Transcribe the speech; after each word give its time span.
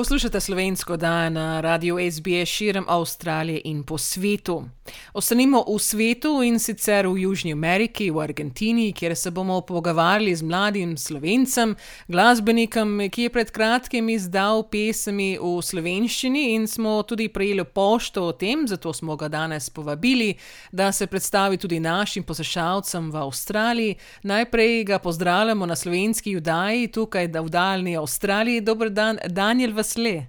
Poslušate 0.00 0.40
slovensko 0.40 0.96
dan 0.96 1.32
na 1.32 1.60
radiju 1.60 1.98
SBS 2.10 2.48
širom 2.48 2.84
Avstralije 2.88 3.60
in 3.64 3.82
po 3.82 3.98
svetu. 3.98 4.64
Ostanimo 5.12 5.64
v 5.68 5.78
svetu 5.78 6.42
in 6.42 6.58
sicer 6.58 7.06
v 7.06 7.18
Južni 7.18 7.52
Ameriki, 7.52 8.10
v 8.10 8.20
Argentini, 8.20 8.92
kjer 8.92 9.16
se 9.16 9.30
bomo 9.30 9.60
pogovarjali 9.60 10.34
z 10.36 10.42
mladim 10.42 10.96
slovencem, 10.96 11.76
glasbenikom, 12.08 13.08
ki 13.10 13.22
je 13.22 13.30
pred 13.30 13.50
kratkim 13.50 14.08
izdal 14.08 14.62
pesmi 14.70 15.38
v 15.38 15.60
slovenščini 15.62 16.54
in 16.54 16.66
smo 16.66 17.02
tudi 17.02 17.28
prejeli 17.28 17.64
pošto 17.64 18.24
o 18.26 18.32
tem, 18.32 18.66
zato 18.68 18.92
smo 18.92 19.16
ga 19.16 19.28
danes 19.28 19.70
povabili, 19.70 20.34
da 20.72 20.92
se 20.92 21.06
predstavi 21.06 21.56
tudi 21.56 21.80
našim 21.80 22.22
poslušalcem 22.22 23.10
v 23.10 23.16
Avstraliji. 23.16 23.96
Najprej 24.22 24.84
ga 24.84 24.98
pozdravljamo 24.98 25.66
na 25.66 25.76
slovenski 25.76 26.30
judaji, 26.30 26.88
tukaj 26.88 27.28
v 27.28 27.48
daljni 27.48 27.96
Avstraliji. 27.96 28.60
Dober 28.60 28.90
dan, 28.90 29.18
Daniel 29.28 29.72
Vasle. 29.90 30.26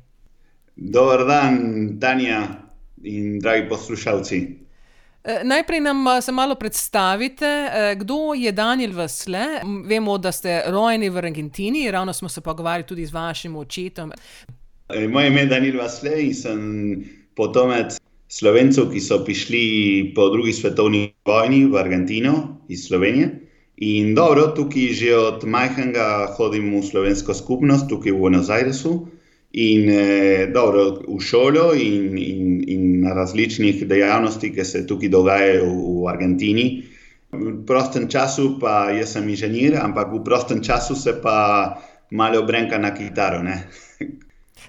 Dober 0.75 1.25
dan, 1.25 1.97
Tanja 1.99 2.47
in 3.03 3.39
dragi 3.39 3.69
poslušalci. 3.69 4.37
E, 5.23 5.41
najprej 5.43 5.79
nam 5.79 6.05
se 6.21 6.31
malo 6.31 6.55
predstavite, 6.55 7.45
e, 7.45 7.95
kdo 7.95 8.33
je 8.35 8.51
Daniel 8.51 8.91
Vasle. 8.93 9.61
Vemo, 9.85 10.17
da 10.17 10.31
ste 10.31 10.63
rojeni 10.67 11.09
v 11.09 11.17
Argentini, 11.17 11.91
ravno 11.91 12.13
smo 12.13 12.29
se 12.29 12.41
pogovarjali 12.41 12.87
tudi 12.87 13.05
z 13.05 13.13
vašim 13.13 13.55
očetom. 13.55 14.11
E, 14.89 15.07
moje 15.07 15.27
ime 15.27 15.41
je 15.41 15.45
Daniel 15.45 15.77
Vasle 15.77 16.23
in 16.23 16.33
sem 16.33 16.59
potomec 17.35 17.99
Slovencev, 18.27 18.89
ki 18.89 18.99
so 18.99 19.21
prišli 19.25 20.13
po 20.15 20.29
drugi 20.29 20.53
svetovni 20.53 21.13
vojni 21.25 21.65
v 21.65 21.77
Argentino 21.77 22.57
iz 22.69 22.87
Slovenije. 22.87 23.29
In 23.77 24.15
dobro, 24.15 24.47
tukaj 24.57 24.93
že 24.93 25.15
od 25.17 25.45
majhnega 25.45 26.33
hodim 26.37 26.73
v 26.73 26.85
slovensko 26.85 27.33
skupnost, 27.33 27.89
tukaj 27.89 28.11
v 28.11 28.17
Buenos 28.17 28.49
Airesu 28.49 29.11
in 29.51 29.89
eh, 29.89 30.47
dobro, 30.53 31.01
v 31.07 31.19
šolo 31.19 31.73
in, 31.73 32.17
in, 32.17 32.63
in 32.67 33.01
na 33.01 33.13
različnih 33.13 33.87
dejavnostih, 33.87 34.53
ki 34.55 34.65
se 34.65 34.85
tukaj 34.87 35.09
dogajajo 35.09 35.65
v, 35.67 36.01
v 36.03 36.07
Argentini. 36.07 36.65
V 37.31 37.61
prostem 37.67 38.09
času 38.11 38.57
pa 38.59 38.91
jaz 38.91 39.15
sem 39.15 39.29
inženir, 39.29 39.77
ampak 39.79 40.11
v 40.11 40.23
prostem 40.23 40.63
času 40.63 40.95
se 40.95 41.15
pa 41.21 41.79
malo 42.11 42.43
brenka 42.43 42.77
na 42.77 42.93
kitaro. 42.95 43.43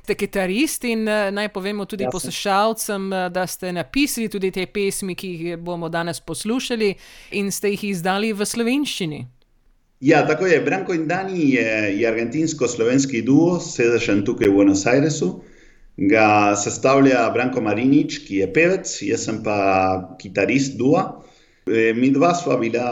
Ste 0.02 0.14
kitarist 0.18 0.84
in 0.84 1.04
naj 1.06 1.48
povemo 1.54 1.84
tudi 1.86 2.06
poslušalcem, 2.10 3.10
da 3.30 3.46
ste 3.46 3.70
napisali 3.72 4.28
tudi 4.28 4.50
te 4.50 4.66
pesmi, 4.66 5.14
ki 5.14 5.28
jih 5.28 5.58
bomo 5.62 5.88
danes 5.88 6.18
poslušali, 6.20 6.94
in 7.38 7.52
ste 7.54 7.70
jih 7.70 7.84
izdali 7.84 8.32
v 8.32 8.46
slovenščini. 8.46 9.20
Ja, 10.02 10.26
tako 10.26 10.46
je. 10.46 10.60
Branko 10.60 10.94
in 10.94 11.06
Dani 11.06 11.52
je, 11.54 11.66
je 12.00 12.06
argentinsko-slovenski 12.10 13.20
duo, 13.22 13.60
sedežen 13.62 14.24
tukaj 14.26 14.48
v 14.50 14.56
Buenos 14.56 14.80
Airesu. 14.90 15.28
Ga 16.10 16.56
sestavlja 16.58 17.20
Branko 17.30 17.62
Marinič, 17.62 18.16
ki 18.26 18.40
je 18.40 18.48
pevec, 18.50 18.90
jaz 19.06 19.28
sem 19.28 19.38
pa 19.44 19.58
kitarist 20.18 20.74
duo. 20.80 21.04
E, 21.70 21.92
mi 21.94 22.10
dva 22.10 22.32
sva 22.34 22.56
bila 22.58 22.88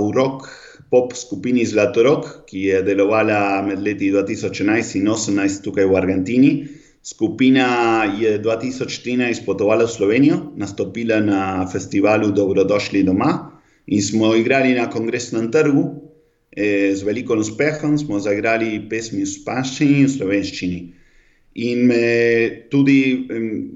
v 0.00 0.08
rock 0.16 0.48
pop 0.90 1.14
skupini 1.14 1.62
Zlatorok, 1.62 2.26
ki 2.50 2.64
je 2.72 2.82
delovala 2.82 3.62
med 3.62 3.78
leti 3.78 4.10
2011 4.10 4.98
in 4.98 5.06
2018 5.12 5.62
tukaj 5.62 5.86
v 5.86 5.96
Argentini. 6.02 6.52
Skupina 7.06 7.68
je 8.18 8.34
2013 8.42 9.46
potovala 9.46 9.86
v 9.86 9.94
Slovenijo, 9.94 10.40
nastopila 10.58 11.22
na 11.22 11.70
festivalu 11.70 12.34
Dobrodošli 12.34 13.06
doma 13.06 13.30
in 13.86 14.02
smo 14.02 14.34
igrali 14.34 14.74
na 14.74 14.90
kongresnem 14.90 15.52
trgu, 15.54 16.07
z 16.94 17.06
veliko 17.06 17.36
uspehom 17.38 17.98
smo 17.98 18.18
zagrali 18.20 18.80
pesmi 18.90 19.22
v 19.22 19.30
španščini 19.30 20.00
in 20.02 20.08
slovenščini. 20.10 20.80
In 21.58 21.90
tudi 22.70 22.98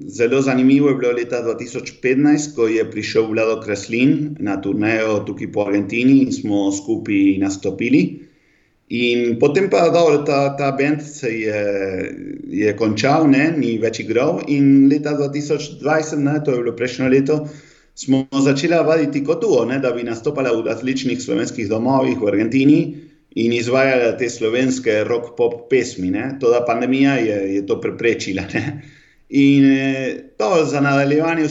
zelo 0.07 0.41
zanimivo 0.43 0.91
je 0.91 0.97
bilo 0.99 1.13
leta 1.17 1.41
2015, 1.43 2.53
ko 2.57 2.67
je 2.71 2.85
prišel 2.91 3.31
Vlado 3.31 3.61
Kreslin 3.63 4.37
na 4.39 4.59
turnejo 4.63 5.23
tukaj 5.27 5.51
po 5.55 5.67
Argentini 5.67 6.21
in 6.23 6.33
smo 6.35 6.69
skupaj 6.75 7.39
nastopili. 7.43 8.03
In 8.93 9.39
potem 9.41 9.71
pa 9.73 9.89
dobro, 9.89 10.21
ta, 10.27 10.53
ta 10.57 10.71
bend 10.77 11.03
se 11.03 11.31
je, 11.33 11.61
je 12.53 12.75
končal, 12.77 13.25
ne, 13.31 13.47
ni 13.57 13.79
več 13.81 14.03
igral. 14.05 14.43
In 14.53 14.91
leta 14.93 15.15
2020, 15.17 16.21
ne, 16.21 16.35
to 16.45 16.53
je 16.53 16.61
bilo 16.61 16.75
prejšnjo 16.77 17.09
leto, 17.09 17.39
smo 17.95 18.27
začeli 18.45 18.77
vaditi 18.87 19.25
kot 19.25 19.43
duo, 19.43 19.65
ne, 19.65 19.79
da 19.79 19.93
bi 19.93 20.03
nastopali 20.03 20.51
v 20.57 20.67
različnih 20.67 21.23
slovenskih 21.23 21.69
domovih 21.69 22.21
v 22.21 22.29
Argentini 22.29 22.81
in 23.35 23.53
izvajali 23.53 24.17
te 24.19 24.29
slovenske 24.31 25.05
rock-pop 25.09 25.69
pesmi. 25.71 26.11
Ne. 26.11 26.37
Toda 26.41 26.65
pandemija 26.67 27.15
je, 27.15 27.39
je 27.55 27.67
to 27.67 27.81
preprečila. 27.81 28.43
Ne. 28.55 28.83
In 29.33 29.65
to 30.37 30.65
za 30.69 30.81
nadaljevanje 30.81 31.47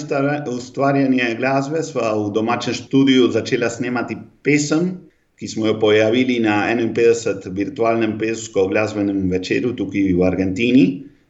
ustvarjanja 0.48 1.34
glasbe 1.38 1.84
smo 1.84 2.28
v 2.28 2.34
domačem 2.34 2.74
studiu 2.74 3.32
začeli 3.32 3.70
snemati 3.70 4.18
pesem, 4.44 4.92
ki 5.40 5.48
smo 5.48 5.66
jo 5.66 5.80
pojavili 5.80 6.40
na 6.40 6.68
51. 6.70 7.50
virtualnem 7.50 8.20
pesko-glasbenem 8.20 9.24
večeru 9.32 9.74
tukaj 9.74 10.14
v 10.14 10.24
Argentini, 10.24 10.84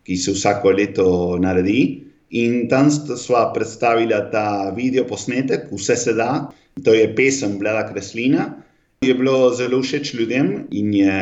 ki 0.03 0.17
se 0.17 0.35
vsako 0.35 0.75
leto 0.75 1.05
naredi. 1.39 2.10
In 2.31 2.67
tam 2.69 2.91
smo 2.91 3.51
predstavili 3.53 4.15
ta 4.31 4.73
video 4.75 5.03
posnetek, 5.07 5.67
vse 5.71 5.95
se 5.95 6.13
da, 6.13 6.51
to 6.83 6.93
je 6.93 7.15
pesem 7.15 7.57
Bleda 7.59 7.89
Kreslina. 7.91 8.45
Je 9.01 9.13
bilo 9.13 9.49
zelo 9.57 9.81
všeč 9.81 10.13
ljudem 10.13 10.67
in 10.71 10.93
je 10.93 11.13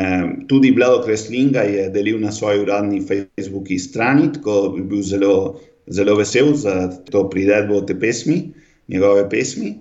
tudi 0.48 0.70
Bledo 0.72 1.00
Kreslin 1.04 1.48
ga 1.52 1.62
je 1.64 1.88
delil 1.90 2.20
na 2.20 2.32
svoji 2.32 2.60
uradni 2.60 3.00
Facebook 3.00 3.66
strani, 3.78 4.28
tako 4.32 4.74
je 4.76 4.82
bil 4.84 5.02
zelo, 5.02 5.60
zelo 5.86 6.16
vesel 6.16 6.54
za 6.54 6.90
to 7.10 7.24
priredbo 7.30 7.80
te 7.80 7.96
pesmi, 8.00 8.52
njegove 8.88 9.28
pesmi. 9.30 9.74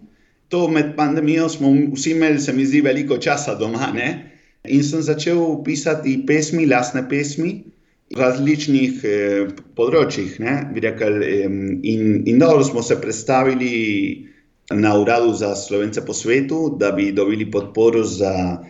To 0.47 0.67
med 0.67 0.95
pandemijo 0.95 1.49
smo 1.49 1.73
vsi 1.93 2.11
imeli, 2.11 2.39
se 2.39 2.53
mi 2.53 2.65
zdi, 2.65 2.81
veliko 2.81 3.17
časa 3.17 3.55
doma. 3.55 3.91
Ne? 3.93 4.31
In 4.63 4.83
sem 4.83 5.01
začel 5.01 5.59
pisati 5.63 6.23
pesmi, 6.25 6.65
lasne 6.65 7.03
pesmi 7.09 7.68
različnih 8.17 9.03
eh, 9.05 9.51
področjih. 9.77 10.39
Rekel, 10.39 11.21
eh, 11.23 11.45
in, 11.45 12.23
in 12.25 12.39
dobro 12.41 12.63
smo 12.65 12.81
se 12.81 12.97
predstavili 13.01 14.29
na 14.73 14.95
uradu 14.97 15.33
za 15.33 15.55
slovence 15.55 16.05
po 16.05 16.13
svetu, 16.13 16.75
da 16.79 16.91
bi 16.91 17.11
dobili 17.11 17.49
podporo, 17.51 18.03
za, 18.03 18.61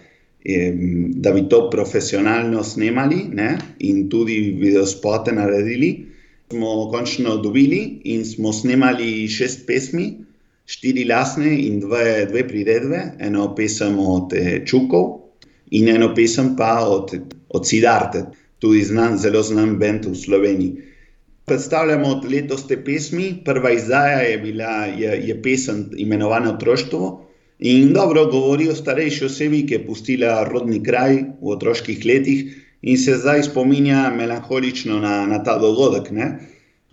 eh, 0.43 0.73
da 1.15 1.31
bi 1.31 1.47
to 1.49 1.69
profesionalno 1.69 2.63
snemali 2.63 3.27
ne? 3.33 3.57
in 3.79 4.09
tudi 4.09 4.39
videospote 4.59 5.31
naredili. 5.31 6.05
Smo 6.49 6.89
končno 6.91 7.37
dobili 7.37 8.01
in 8.03 8.25
smo 8.25 8.53
snemali 8.53 9.27
šest 9.27 9.67
pesmi, 9.67 10.17
štiri 10.65 11.05
lasne 11.05 11.53
in 11.65 11.79
dve, 11.79 12.25
dve 12.29 12.47
priredbe, 12.47 13.01
eno 13.19 13.53
pesem 13.55 13.99
od 13.99 14.33
eh, 14.33 14.65
Čukov 14.65 15.15
in 15.71 15.87
eno 15.89 16.13
pesem 16.15 16.55
pa 16.57 16.79
od, 16.87 17.13
od 17.49 17.67
Sidarte 17.67 18.25
tudi 18.59 18.83
znan, 18.83 19.17
zelo 19.17 19.41
znan 19.43 19.77
bend 19.79 20.05
v 20.05 20.15
Sloveniji. 20.15 20.89
Predstavljamo 21.49 22.21
letos 22.29 22.67
te 22.67 22.77
pesmi. 22.83 23.31
Prva 23.45 23.71
izdaja 23.71 24.19
je 24.21 24.37
bila 24.37 24.85
je, 24.85 25.15
je 25.27 25.41
pesem 25.41 25.87
imenovana 25.97 26.53
Otroštvo 26.53 27.25
in 27.59 27.93
dobro 27.93 28.25
govori 28.31 28.69
o 28.69 28.75
starejši 28.75 29.25
osebi, 29.25 29.63
ki 29.67 29.73
je 29.73 29.85
pustila 29.87 30.43
rodni 30.47 30.83
kraj 30.83 31.15
v 31.41 31.55
otroških 31.55 32.05
letih 32.05 32.43
in 32.81 32.97
se 32.97 33.17
zdaj 33.17 33.43
spominja 33.49 34.11
melankolično 34.15 34.99
na, 34.99 35.25
na 35.25 35.43
ta 35.43 35.57
dogodek. 35.59 36.11
Ne? 36.11 36.29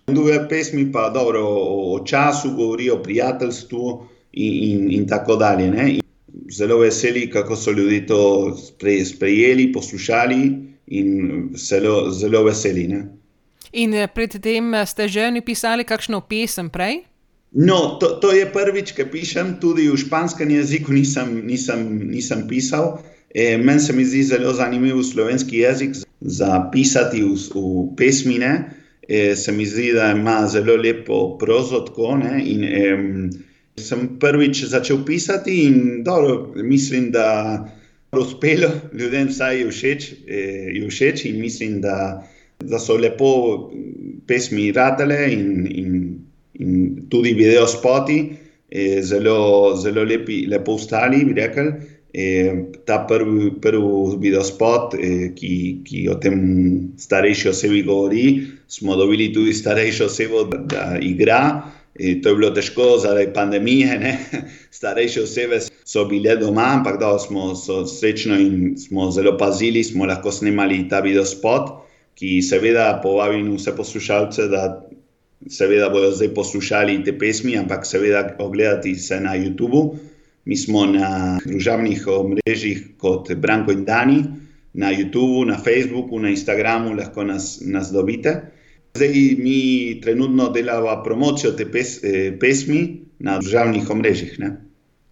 Druge 0.07 0.39
pesmi 0.49 0.87
pa 0.93 1.11
dobro 1.11 1.43
o, 1.45 1.95
o 1.95 2.01
času, 2.07 2.55
govori 2.57 2.91
o 2.91 3.03
prijateljstvu 3.03 4.07
in, 4.33 4.55
in, 4.71 4.91
in 4.93 5.07
tako 5.09 5.37
dalje. 5.37 5.71
Ne? 5.71 5.87
Zelo 6.57 6.79
veseli, 6.79 7.29
kako 7.31 7.57
so 7.57 7.71
ljudje 7.71 8.07
to 8.07 8.57
sprejeli, 9.05 9.73
poslušali 9.73 10.67
in 10.87 11.51
zelo, 11.55 12.11
zelo 12.11 12.45
veseli. 12.45 12.87
Ne? 12.89 13.01
In 13.73 13.95
eh, 13.95 14.09
predtem 14.09 14.75
eh, 14.75 14.87
ste 14.87 15.09
že 15.09 15.31
napisali 15.31 15.85
kakšno 15.85 16.23
pesem 16.29 16.71
prej? 16.71 17.03
No, 17.57 17.97
to, 18.01 18.21
to 18.21 18.33
je 18.37 18.45
prvič, 18.53 18.93
ki 18.93 19.07
pišem, 19.09 19.57
tudi 19.63 19.89
v 19.89 19.97
španskem 19.97 20.51
jeziku 20.51 20.93
nisem, 20.93 21.47
nisem, 21.47 22.11
nisem 22.11 22.45
pisal. 22.51 23.01
E, 23.33 23.57
Meni 23.57 23.81
se 23.81 23.93
mi 23.93 24.05
zdi 24.05 24.23
zelo 24.23 24.53
zanimiv 24.53 25.03
slovenski 25.03 25.63
jezik 25.65 25.97
za 26.21 26.69
pisati 26.73 27.23
v, 27.23 27.33
v 27.33 27.97
pesmine. 27.97 28.71
E, 29.09 29.37
se 29.37 29.53
mi 29.53 29.67
zdi, 29.67 29.93
da 29.93 30.11
ima 30.13 30.47
zelo 30.49 30.77
lepo 30.77 31.39
prozo. 31.39 31.81
Tako, 31.87 32.19
in, 32.45 32.65
e, 32.65 32.85
sem 33.81 34.19
prvič 34.19 34.65
začel 34.65 35.05
pisati 35.05 35.65
in 35.65 36.05
dobro, 36.05 36.53
mislim, 36.57 37.11
da 37.13 37.29
uspelo, 38.23 38.71
ljudem 38.93 39.29
vsaj 39.29 39.65
všeč, 39.71 40.13
eh, 40.27 40.81
všeč 40.89 41.27
in 41.31 41.41
mislim, 41.41 41.81
da, 41.81 42.23
da 42.61 42.79
so 42.79 42.97
lepo 42.97 43.33
pesmi 44.27 44.71
radile 44.73 45.21
in, 45.33 45.67
in 45.71 45.91
in 46.59 47.07
tudi 47.09 47.35
video 47.35 47.67
spoti, 47.67 48.37
eh, 48.69 49.03
zelo, 49.03 49.77
zelo 49.77 50.05
lepi, 50.05 50.47
lepo 50.47 50.75
ustali, 50.75 51.25
bi 51.25 51.33
rekel. 51.33 51.73
Eh, 52.17 52.65
ta 52.87 53.05
prvi, 53.05 53.51
prvi 53.61 54.17
video 54.19 54.43
spot, 54.43 54.95
eh, 54.95 55.33
ki, 55.37 55.83
ki 55.85 56.07
o 56.09 56.15
tem 56.17 56.39
starejši 56.97 57.49
osebi 57.49 57.83
govori, 57.85 58.47
smo 58.69 58.97
dobili 58.97 59.33
tudi 59.35 59.53
starejšo 59.53 60.07
osebo, 60.09 60.45
da, 60.49 60.63
da 60.71 60.85
igra. 61.01 61.41
In 61.99 62.23
to 62.23 62.29
je 62.29 62.37
bilo 62.37 62.51
težko 62.51 62.99
zaradi 63.01 63.33
pandemije, 63.35 63.99
ne? 63.99 64.19
starejše 64.79 65.23
osebe 65.23 65.61
so 65.85 66.05
bile 66.05 66.37
doma, 66.37 66.67
ampak 66.79 66.99
da 67.01 67.19
smo 67.19 67.55
srečno 67.87 68.37
in 68.41 68.77
smo 68.79 69.11
zelo 69.11 69.37
pazili, 69.39 69.85
smo 69.85 70.07
lahko 70.07 70.33
snimali 70.33 70.89
ta 70.89 71.01
video 71.01 71.25
spot, 71.25 71.71
ki 72.17 72.43
seveda 72.43 73.01
povabim 73.03 73.55
vse 73.57 73.77
poslušalce, 73.77 74.49
da 74.53 74.63
seveda 75.49 75.89
bodo 75.93 76.11
zdaj 76.11 76.35
poslušali 76.35 77.05
te 77.05 77.19
pesmi, 77.19 77.57
ampak 77.59 77.87
seveda 77.87 78.37
ogledati 78.39 78.95
se 78.95 79.21
na 79.21 79.37
YouTubu. 79.37 79.97
Mi 80.45 80.57
smo 80.57 80.87
na 80.87 81.39
družabnih 81.45 82.07
omrežjih 82.07 82.83
kot 82.99 83.33
Branko 83.35 83.73
in 83.73 83.85
Dani, 83.85 84.23
na 84.75 84.93
YouTubu, 84.93 85.47
na 85.47 85.59
Facebooku, 85.59 86.21
na 86.21 86.31
Instagramu 86.31 86.95
lahko 86.95 87.25
nas, 87.25 87.59
nas 87.65 87.91
dobite. 87.93 88.41
Zdaj 88.97 89.37
mi 89.39 90.01
trenutno 90.03 90.49
delamo 90.49 91.03
promocijo 91.05 91.53
te 91.53 91.71
pes, 91.71 91.99
eh, 92.05 92.33
pesmi 92.41 93.01
na 93.19 93.39
državnih 93.39 93.91
omrežjih. 93.91 94.39
Ne? 94.39 94.57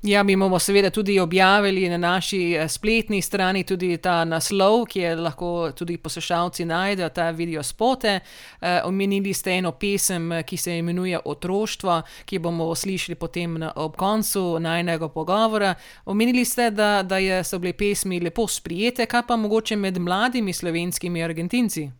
Ja, 0.05 0.23
mi 0.23 0.37
bomo 0.37 0.59
seveda 0.59 0.91
tudi 0.91 1.19
objavili 1.21 1.89
na 1.89 1.97
naši 1.97 2.53
eh, 2.53 2.69
spletni 2.69 3.23
strani 3.23 3.63
tudi 3.65 3.97
ta 3.97 4.25
naslov, 4.25 4.85
ki 4.85 5.01
je 5.01 5.15
lahko 5.17 5.71
tudi 5.73 5.97
poslušalci 5.97 6.65
najdejo 6.65 7.09
ta 7.09 7.31
video 7.31 7.63
spote. 7.63 8.21
E, 8.61 8.81
omenili 8.85 9.33
ste 9.33 9.51
eno 9.51 9.73
pesem, 9.73 10.31
ki 10.47 10.57
se 10.57 10.77
imenuje 10.79 11.19
Otroštvo, 11.25 12.03
ki 12.25 12.39
bomo 12.39 12.75
slišali 12.75 13.17
potem 13.17 13.57
na, 13.59 13.73
ob 13.77 13.97
koncu 13.97 14.59
najnega 14.61 15.09
pogovora. 15.09 15.75
Omenili 16.05 16.45
ste, 16.45 16.71
da, 16.71 17.03
da 17.03 17.19
je, 17.19 17.45
so 17.45 17.59
bile 17.59 17.73
pesmi 17.73 18.21
lepo 18.21 18.47
sprijete, 18.47 19.07
kaj 19.07 19.23
pa 19.29 19.37
mogoče 19.37 19.77
med 19.77 19.99
mladimi 19.99 20.53
slovenskimi 20.53 21.25
Argentinci? 21.25 21.91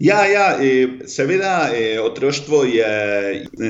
Ja, 0.00 0.24
ja, 0.24 0.58
seveda, 1.04 1.68
otroštvo 2.02 2.62
je 2.64 2.92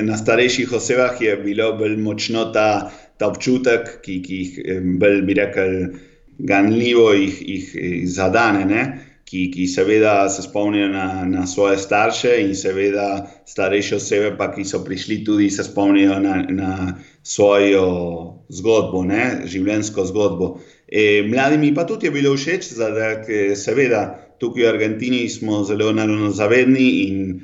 na 0.07 0.17
starejših 0.17 0.71
osebah 0.73 1.17
je 1.19 1.35
bilo 1.35 1.73
bolj 1.75 1.97
močno 1.99 2.45
ta, 2.55 2.91
ta 3.19 3.27
občutek, 3.27 3.97
ki, 4.05 4.15
ki 4.23 4.37
jih 4.37 4.79
bolj 5.01 5.21
bi 5.27 5.35
rekel, 5.35 5.75
ganljivo 6.39 7.11
jih, 7.13 7.41
jih 7.41 7.73
zadane, 8.07 8.63
ne? 8.65 8.85
ki, 9.31 9.45
ki 9.51 9.67
seveda 9.67 10.29
se 10.29 10.41
spomnijo 10.43 10.87
na, 10.91 11.25
na 11.25 11.45
svoje 11.47 11.77
starše 11.77 12.33
in 12.41 12.55
seveda 12.55 13.27
starejše 13.47 13.95
osebe, 13.95 14.31
pa 14.37 14.49
ki 14.55 14.65
so 14.67 14.81
prišli 14.83 15.21
tudi 15.27 15.49
se 15.49 15.63
spomnijo 15.63 16.19
na, 16.19 16.41
na 16.49 16.99
svojo 17.23 17.85
zgodbo, 18.49 19.03
ne? 19.03 19.41
življenjsko 19.45 20.05
zgodbo. 20.05 20.49
E, 20.87 21.23
mladim 21.27 21.75
pa 21.75 21.87
tudi 21.87 22.07
je 22.07 22.11
bilo 22.11 22.35
všeč, 22.35 22.73
da 22.79 23.21
seveda 23.55 24.30
tukaj 24.41 24.63
v 24.63 24.69
Argentini 24.73 25.29
smo 25.29 25.63
zelo 25.63 25.91
naravno 25.93 26.31
zavedni 26.33 26.89
in 27.07 27.41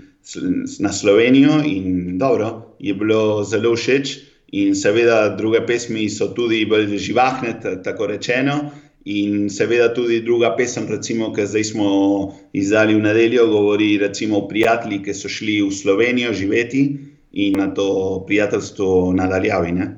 na 0.79 0.93
Slovenijo, 0.93 1.61
in 1.65 2.17
dobro, 2.17 2.75
je 2.79 2.93
bilo 2.93 3.43
zelo 3.43 3.75
všeč. 3.75 4.17
In 4.51 4.75
seveda, 4.75 5.35
druge 5.35 5.59
pesmi 5.67 6.09
so 6.09 6.29
tudi 6.33 6.65
bolj 6.65 6.97
živahne, 6.97 7.57
tako 7.83 8.07
rečeno. 8.07 8.71
In 9.05 9.49
seveda, 9.49 9.93
tudi 9.93 10.21
druga 10.23 10.53
pesem, 10.55 10.87
recimo, 10.89 11.33
ki 11.35 11.45
zdaj 11.47 11.63
smo 11.63 11.89
izdali 12.53 12.95
v 12.95 13.03
nedeljo, 13.03 13.47
govori 13.47 13.97
recimo, 13.97 14.37
o 14.37 14.47
prijateljih, 14.47 15.03
ki 15.03 15.13
so 15.13 15.29
šli 15.29 15.61
v 15.61 15.71
Slovenijo 15.71 16.33
živeti 16.33 16.83
in 17.31 17.59
na 17.59 17.67
to 17.73 18.23
prijateljstvo 18.27 19.13
nadaljavali. 19.15 19.91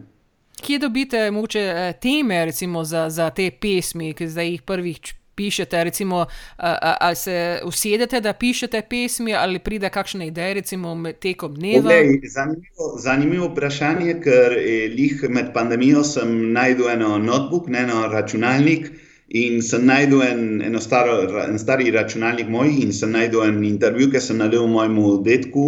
Kje 0.61 0.79
dobite 0.79 1.31
moče 1.31 1.59
eh, 1.59 1.93
teme 2.01 2.45
recimo, 2.45 2.83
za, 2.83 3.09
za 3.09 3.29
te 3.29 3.51
pesmi, 3.51 4.13
ki 4.13 4.27
zdaj 4.27 4.51
jih 4.51 4.61
prvič 4.61 5.18
pišete, 5.39 5.83
recimo, 5.83 6.25
ali 6.57 7.15
se 7.15 7.61
usedete, 7.65 8.19
da 8.21 8.33
pišete 8.33 8.81
pesmi, 8.89 9.35
ali 9.35 9.59
pride 9.59 9.89
kakšna 9.89 10.27
ideja, 10.27 10.53
recimo, 10.59 10.95
tekom 11.21 11.55
dneva? 11.55 11.91
Okay, 11.91 12.19
zanimivo, 12.33 12.87
zanimivo 13.03 13.51
vprašanje, 13.53 14.17
ker 14.23 14.57
eh, 14.59 15.29
med 15.29 15.53
pandemijo 15.53 16.03
sem 16.03 16.51
najdel 16.53 16.89
eno 16.97 17.17
notebook, 17.17 17.69
ne 17.69 17.85
eno 17.87 18.07
računalnik. 18.11 18.91
In 19.29 19.61
sem 19.61 19.85
najdel 19.85 20.23
en, 20.25 20.39
eno 20.65 20.79
staro, 20.81 21.19
en 21.43 21.59
stari 21.61 21.91
računalnik 21.93 22.47
moj, 22.49 22.71
in 22.81 22.93
sem 22.93 23.11
najdel 23.13 23.45
en 23.45 23.63
intervju, 23.63 24.09
ki 24.11 24.21
sem 24.25 24.39
naredil 24.41 24.65
mojemu 24.67 25.19
detku 25.23 25.65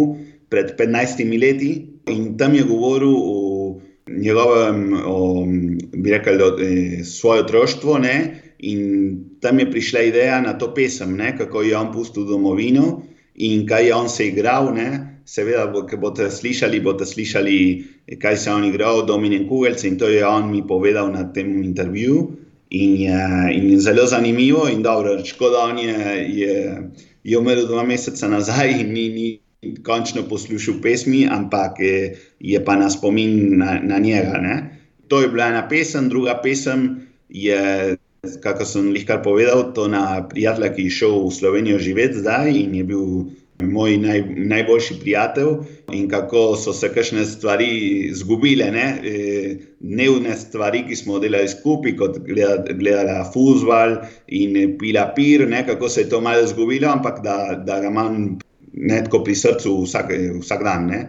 pred 0.50 0.74
15 0.78 1.22
leti. 1.38 1.72
In 2.10 2.32
tam 2.38 2.56
je 2.58 2.64
govoril 2.66 3.14
o 3.14 3.80
njegovem, 4.08 4.80
o, 5.06 5.46
bi 5.94 6.10
rekel, 6.10 6.42
o, 6.42 6.50
e, 6.58 7.04
svoje 7.04 7.46
otroštvo. 7.46 7.98
In 8.62 8.80
tam 9.40 9.58
je 9.58 9.70
prišla 9.70 10.00
ideja 10.06 10.40
na 10.40 10.54
to 10.58 10.70
pesem, 10.74 11.16
ne, 11.18 11.32
kako 11.38 11.62
je 11.62 11.76
on 11.76 11.90
pustil 11.92 12.24
domovino 12.24 13.02
in 13.34 13.66
kaj 13.66 13.86
je 13.86 13.94
on 13.94 14.08
se 14.08 14.28
igral. 14.28 14.70
Ne. 14.74 15.18
Seveda, 15.26 15.66
ko 15.70 15.98
boste 15.98 16.28
slišali, 16.30 16.80
boste 16.82 17.06
slišali, 17.06 17.56
kaj 18.22 18.36
se 18.36 18.50
je 18.50 18.54
on 18.54 18.64
igral, 18.64 19.02
Dominik 19.06 19.48
Kugelc 19.48 19.84
in 19.84 19.98
to 19.98 20.08
je 20.10 20.26
on 20.26 20.50
mi 20.50 20.62
povedal 20.66 21.10
na 21.12 21.24
tem 21.32 21.62
intervjuju. 21.62 22.30
In 22.72 22.94
je, 22.96 23.24
in 23.52 23.70
je 23.70 23.80
zelo 23.80 24.06
zanimivo, 24.06 24.64
in 24.68 24.82
dobro, 24.82 25.18
škoda, 25.24 25.66
on 25.68 25.78
je, 25.78 26.26
je, 26.28 26.54
je 27.24 27.38
umrl 27.38 27.66
dva 27.68 27.82
meseca 27.84 28.28
nazaj 28.28 28.70
in 28.80 28.92
ni, 28.94 29.08
ni 29.12 29.74
končno 29.84 30.22
poslušal 30.28 30.80
pesmi, 30.82 31.26
ampak 31.30 31.80
je, 31.80 32.14
je 32.40 32.62
pa 32.64 32.76
na 32.76 32.90
spomin 32.90 33.58
na, 33.58 33.80
na 33.82 33.98
njega. 33.98 34.38
Ne. 34.42 34.56
To 35.08 35.20
je 35.20 35.28
bila 35.28 35.50
ena 35.52 35.66
pesem, 35.68 36.08
druga 36.08 36.38
pesem 36.42 37.06
je 37.28 37.96
kako 38.42 38.64
sem 38.64 38.90
jih 38.94 39.02
kar 39.06 39.22
povedal, 39.22 39.72
to 39.74 39.88
na 39.90 40.22
prijatelja, 40.30 40.68
ki 40.74 40.82
je 40.86 40.90
šel 40.94 41.14
v 41.24 41.30
Slovenijo 41.34 41.78
živeti 41.82 42.20
zdaj 42.22 42.52
in 42.54 42.74
je 42.78 42.84
bil 42.86 43.06
moj 43.62 43.96
naj, 43.98 44.22
najboljši 44.52 44.98
prijatelj, 45.00 45.50
in 45.92 46.06
kako 46.10 46.54
so 46.56 46.72
se 46.72 46.92
kakšne 46.94 47.24
stvari 47.26 47.66
izgubile, 48.10 48.70
ne? 48.70 48.86
E, 49.02 49.56
dnevne 49.80 50.36
stvari, 50.38 50.84
ki 50.86 50.96
smo 50.96 51.18
delali 51.18 51.50
skupaj, 51.50 51.96
kot 51.98 52.22
gledala, 52.26 52.78
gledala 52.78 53.18
fuzbal 53.34 53.98
in 54.28 54.78
pila 54.78 55.08
pir, 55.16 55.48
ne? 55.50 55.66
kako 55.66 55.88
se 55.88 56.06
je 56.06 56.10
to 56.14 56.20
malo 56.20 56.46
izgubilo, 56.46 56.94
ampak 56.94 57.22
da, 57.26 57.58
da 57.66 57.80
ga 57.80 57.90
imam 57.90 58.38
netko 58.72 59.24
pri 59.26 59.34
srcu 59.34 59.80
vsak, 59.82 60.14
vsak 60.40 60.62
dan. 60.62 60.86
Ne? 60.86 61.04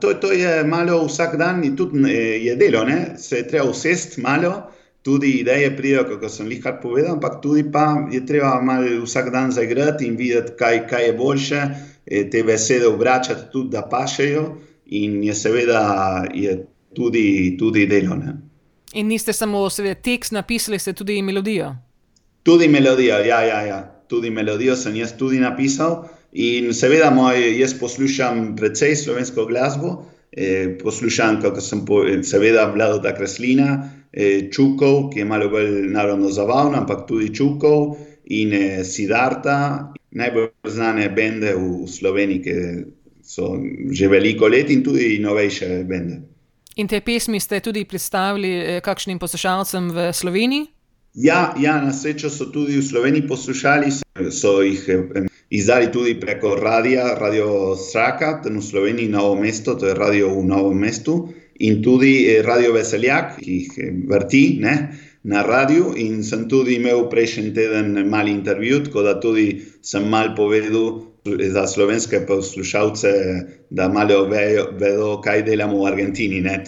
To, 0.00 0.12
to 0.14 0.32
je 0.32 0.64
malo 0.64 1.06
vsak 1.06 1.36
dan 1.40 1.64
in 1.64 1.76
tudi 1.76 2.12
je 2.44 2.56
delo, 2.56 2.84
ne? 2.84 3.16
se 3.16 3.40
je 3.40 3.48
treba 3.48 3.70
usesti 3.70 4.20
malo 4.20 4.68
tudi 5.02 5.30
ideje 5.40 5.76
pridejo, 5.76 6.04
kako 6.08 6.28
sem 6.28 6.50
jih 6.52 6.62
kar 6.62 6.80
povedal, 6.82 7.12
ampak 7.16 7.40
tudi 7.42 7.64
pa 7.72 8.08
je 8.12 8.26
treba 8.26 8.60
malo 8.62 9.04
vsak 9.04 9.30
dan 9.32 9.52
zaigrati 9.52 10.06
in 10.06 10.16
videti, 10.16 10.52
kaj, 10.58 10.86
kaj 10.88 11.06
je 11.06 11.12
boljše, 11.12 11.62
eh, 12.06 12.30
te 12.30 12.42
besede 12.42 12.86
obračati 12.86 13.50
tudi, 13.52 13.70
da 13.70 13.82
pašejo 13.90 14.56
in 14.86 15.24
je 15.24 15.34
seveda 15.34 16.24
je 16.34 16.66
tudi, 16.94 17.56
tudi 17.58 17.86
delo. 17.86 18.16
Ne. 18.16 18.36
In 18.92 19.06
niste 19.06 19.32
samo 19.32 19.70
seveda, 19.70 19.94
tekst 19.94 20.32
napisali, 20.32 20.78
ste 20.78 20.92
tudi 20.92 21.22
melodijo. 21.22 21.74
Tudi 22.42 22.68
melodijo, 22.68 23.18
ja, 23.18 23.42
ja, 23.44 23.60
ja. 23.60 23.80
Tudi 24.08 24.30
melodijo 24.30 24.76
sem 24.76 24.96
jaz 24.96 25.12
tudi 25.18 25.38
napisal. 25.38 26.08
In 26.32 26.72
seveda, 26.74 27.10
moj, 27.10 27.40
jaz 27.60 27.74
poslušam 27.80 28.56
precej 28.56 28.96
slovensko 28.96 29.44
glasbo, 29.46 30.04
eh, 30.32 30.78
poslušam, 30.82 31.42
kako 31.42 31.60
sem, 31.60 31.84
po, 31.84 32.02
seveda, 32.22 32.64
vladal 32.74 33.02
ta 33.02 33.14
kreslina, 33.16 33.90
eh, 34.12 34.50
Čukov, 34.50 35.10
ki 35.10 35.18
je 35.18 35.24
malo 35.24 35.48
bolj 35.48 35.88
narodno 35.92 36.30
zabaven, 36.30 36.74
ampak 36.74 37.06
tudi 37.08 37.34
Čukov 37.34 37.96
in 38.24 38.52
eh, 38.52 38.84
Sidarta, 38.84 39.92
najbolj 40.10 40.48
znane 40.64 41.08
bende 41.08 41.54
v, 41.54 41.86
Sloveniji, 41.86 42.42
ki 42.42 42.54
so 43.22 43.56
že 43.92 44.08
veliko 44.08 44.48
let 44.48 44.70
in 44.70 44.82
tudi 44.84 45.18
novejše 45.20 45.84
bende. 45.84 46.22
In 46.78 46.86
te 46.88 47.00
pesmi 47.00 47.40
ste 47.40 47.60
tudi 47.60 47.84
predstavili 47.84 48.50
eh, 48.56 48.80
kakšnim 48.80 49.18
poslušalcem 49.18 49.90
v 49.90 50.12
Sloveniji? 50.12 50.66
Ja, 51.18 51.54
ja, 51.58 51.80
na 51.82 51.92
srečo 51.92 52.30
so 52.30 52.46
tudi 52.52 52.78
v 52.78 52.84
Sloveniji 52.84 53.26
poslušali, 53.26 53.90
so 54.30 54.62
jih 54.62 54.84
eh, 54.88 55.26
izdali 55.50 55.92
tudi 55.92 56.14
preko 56.20 56.54
radia, 56.54 57.18
Radio 57.18 57.74
Straka, 57.76 58.40
v 58.44 58.62
Sloveniji, 58.62 59.08
Novo 59.08 59.34
mesto, 59.34 59.74
to 59.74 59.90
je 59.90 59.94
radio 59.94 60.30
v 60.38 60.44
Novem 60.46 60.78
mestu 60.78 61.28
in 61.58 61.82
tudi 61.82 62.26
eh, 62.26 62.42
Radio 62.42 62.72
Veseljak, 62.72 63.36
ki 63.38 63.58
jih 63.58 63.78
eh, 63.82 63.92
vrti 64.10 64.42
ne, 64.62 64.74
na 65.22 65.42
radiju. 65.42 65.92
In 65.96 66.22
sem 66.24 66.46
tudi 66.48 66.78
imel 66.78 67.08
prejšnji 67.10 67.52
teden 67.54 67.94
mali 68.08 68.32
intervju, 68.32 68.84
tako 68.88 69.02
da 69.06 69.18
tudi 69.20 69.50
sem 69.82 70.08
mal 70.08 70.34
povedal 70.36 71.04
za 71.52 71.66
slovenske 71.66 72.22
poslušalce, 72.26 73.12
da 73.70 73.88
malo 73.88 74.24
vejo, 74.30 74.70
vedo, 74.80 75.18
kaj 75.20 75.42
delamo 75.44 75.82
v 75.82 75.90
Argentini. 75.92 76.40
Ne, 76.40 76.62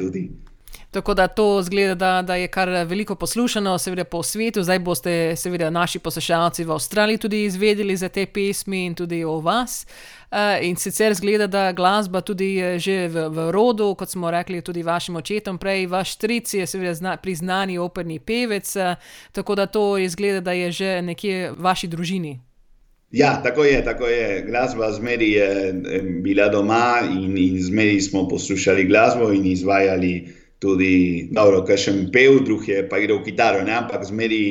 Tako 0.90 1.14
da 1.14 1.28
to 1.28 1.62
zgleda, 1.62 1.94
da, 1.94 2.22
da 2.22 2.34
je 2.34 2.48
kar 2.48 2.68
veliko 2.68 3.14
poslušano, 3.14 3.78
seveda 3.78 4.04
po 4.04 4.22
svetu. 4.22 4.62
Zdaj 4.62 4.78
boste, 4.78 5.36
seveda, 5.36 5.70
naši 5.70 5.98
poslušalci 5.98 6.64
v 6.64 6.72
Avstraliji 6.72 7.18
tudi 7.18 7.44
izvedeli 7.44 7.96
za 7.96 8.08
te 8.08 8.26
pesmi 8.26 8.86
in 8.86 8.94
tudi 8.94 9.24
o 9.24 9.38
vas. 9.40 9.86
Uh, 10.30 10.38
in 10.62 10.76
sicer 10.76 11.14
zgleda, 11.14 11.46
da 11.46 11.72
glasba 11.72 12.20
tudi 12.20 12.78
že 12.78 13.08
v, 13.08 13.28
v 13.28 13.50
rodu, 13.50 13.94
kot 13.94 14.10
smo 14.10 14.30
rekli, 14.30 14.62
tudi 14.62 14.82
vašim 14.82 15.16
očetom, 15.16 15.58
prej 15.58 15.86
vaš 15.86 16.14
stric 16.14 16.54
je 16.54 16.66
seveda 16.66 16.94
zna, 16.94 17.16
priznani 17.16 17.78
operni 17.78 18.18
pevec, 18.18 18.76
uh, 18.76 18.94
tako 19.32 19.54
da 19.54 19.66
to 19.66 19.98
izgleda, 19.98 20.40
da 20.40 20.52
je 20.52 20.72
že 20.72 21.02
nekje 21.02 21.50
v 21.50 21.62
vaši 21.62 21.86
družini. 21.86 22.40
Ja, 23.10 23.42
tako 23.42 23.64
je, 23.64 23.84
tako 23.84 24.06
je. 24.06 24.42
Glasba 24.46 24.92
zmeri 24.92 25.32
je 25.32 25.72
bila 26.22 26.48
doma 26.48 27.00
in, 27.10 27.38
in 27.38 27.62
zmeri 27.62 28.00
smo 28.00 28.28
poslušali 28.28 28.84
glasbo 28.84 29.32
in 29.32 29.46
izvajali 29.46 30.39
tudi, 30.60 31.28
dobro, 31.32 31.62
kaj 31.64 31.78
še 31.84 31.94
pev, 32.12 32.42
drug 32.44 32.68
je 32.68 32.84
pa 32.88 33.00
igral 33.00 33.22
kitaro, 33.24 33.64
ne? 33.64 33.74
ampak 33.80 34.04
zmeri 34.08 34.42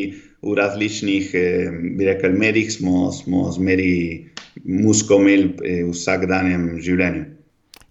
v 0.42 0.56
različnih, 0.58 1.32
eh, 1.34 1.70
bi 1.98 2.08
rekel, 2.08 2.34
medijih 2.34 2.72
smo, 2.74 3.12
smo 3.14 3.50
zmeri 3.54 4.30
musko 4.66 5.20
imeli 5.22 5.52
eh, 5.64 5.84
v 5.84 5.94
vsakdanjem 5.94 6.72
življenju. 6.82 7.26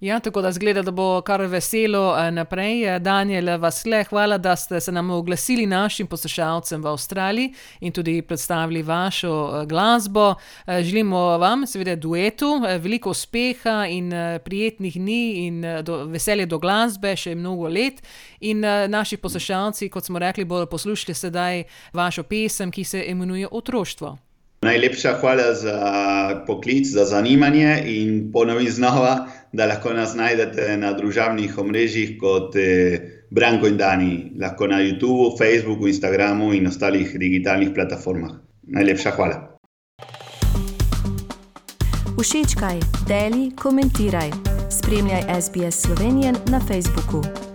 Ja, 0.01 0.21
tako 0.21 0.43
da 0.43 0.53
zgleda, 0.53 0.83
da 0.83 0.91
bo 0.91 1.21
kar 1.21 1.41
veselo 1.41 2.17
eh, 2.19 2.31
naprej. 2.31 2.85
Eh, 2.95 2.99
Daniel, 2.99 3.59
vas 3.59 3.85
le 3.85 4.05
hvala, 4.05 4.39
da 4.39 4.57
ste 4.57 4.81
se 4.81 4.93
nam 4.93 5.11
oglasili 5.11 5.67
našim 5.67 6.07
poslušalcem 6.07 6.83
v 6.83 6.87
Avstraliji 6.87 7.55
in 7.81 7.93
tudi 7.93 8.23
predstavili 8.23 8.83
vašo 8.83 9.51
eh, 9.63 9.67
glasbo. 9.67 10.35
Želimo 10.67 11.19
vam, 11.19 11.67
seveda, 11.67 11.97
duetu, 11.97 12.61
veliko 12.81 13.11
uspeha 13.11 13.87
in 13.91 14.13
prijetnih 14.45 14.95
dni 14.95 15.47
in 15.47 15.65
do, 15.83 16.05
veselje 16.05 16.47
do 16.47 16.59
glasbe 16.59 17.17
še 17.17 17.35
mnogo 17.35 17.69
let. 17.69 18.03
In 18.41 18.63
naši 18.89 19.17
poslušalci, 19.17 19.89
kot 19.89 20.05
smo 20.05 20.19
rekli, 20.19 20.45
bodo 20.45 20.67
poslušali 20.67 21.15
sedaj 21.15 21.65
vašo 21.93 22.23
pesem, 22.23 22.71
ki 22.71 22.85
se 22.85 23.05
imenuje 23.09 23.49
Otroštvo. 23.51 24.28
Najlepša 24.63 25.13
hvala 25.21 25.55
za 25.55 25.79
poklic, 26.47 26.87
za 26.87 27.05
zanimanje 27.05 27.83
in 27.87 28.33
ponovim 28.33 28.71
znova, 28.71 29.29
da 29.53 29.67
lahko 29.67 29.93
nas 29.93 30.15
najdete 30.15 30.77
na 30.77 30.93
družabnih 30.93 31.59
omrežjih 31.59 32.17
kot 32.19 32.57
eh, 32.57 32.99
Branko 33.31 33.69
in 33.69 33.77
Dani, 33.77 34.33
lahko 34.41 34.67
na 34.67 34.81
YouTubu, 34.83 35.39
Facebooku, 35.39 35.87
Instagramu 35.89 36.53
in 36.55 36.67
ostalih 36.67 37.19
digitalnih 37.19 37.71
platformah. 37.75 38.31
Najlepša 38.63 39.11
hvala. 39.11 39.59
Všečkaj, 42.19 42.81
deli, 43.09 43.53
komentiraj. 43.57 44.31
Spremljaj 44.71 45.23
SBS 45.41 45.83
Slovenijo 45.87 46.33
na 46.51 46.61
Facebooku. 46.61 47.48